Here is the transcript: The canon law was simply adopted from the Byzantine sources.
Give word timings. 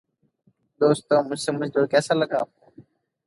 The 0.79 0.95
canon 1.11 1.25
law 1.25 1.29
was 1.29 1.43
simply 1.43 1.67
adopted 1.67 2.03
from 2.03 2.19
the 2.21 2.25
Byzantine 2.25 2.39
sources. 2.59 2.85